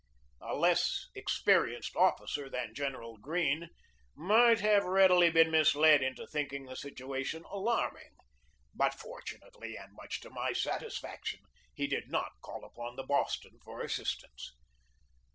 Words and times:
A 0.41 0.55
less 0.55 1.09
experienced 1.13 1.95
officer 1.95 2.49
than 2.49 2.73
General 2.73 3.19
Greene 3.19 3.69
might 4.15 4.59
have 4.61 4.83
readily 4.85 5.29
been 5.29 5.51
misled 5.51 6.01
into 6.01 6.25
thinking 6.25 6.65
the 6.65 6.75
situation 6.75 7.43
alarming; 7.47 8.15
but, 8.73 8.95
fortunately, 8.95 9.75
.and 9.77 9.93
much 9.93 10.19
to 10.21 10.31
my 10.31 10.53
satisfaction, 10.53 11.41
he 11.75 11.85
did 11.85 12.09
not 12.09 12.31
call 12.41 12.65
upon 12.65 12.95
the 12.95 13.03
Boston 13.05 13.59
for 13.63 13.81
assistance. 13.83 14.53